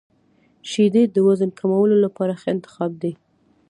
•شیدې 0.69 1.03
د 1.09 1.17
وزن 1.27 1.49
کمولو 1.59 1.95
لپاره 2.05 2.33
ښه 2.41 2.47
انتخاب 2.55 2.91
دي. 3.01 3.13